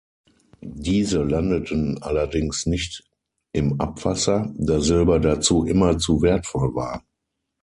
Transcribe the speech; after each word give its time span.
Diese 0.63 1.21
landeten 1.21 2.01
allerdings 2.01 2.65
nicht 2.65 3.07
im 3.51 3.79
Abwasser, 3.79 4.51
da 4.57 4.79
Silber 4.81 5.19
dazu 5.19 5.63
immer 5.63 5.99
zu 5.99 6.23
wertvoll 6.23 6.73
war. 6.73 7.05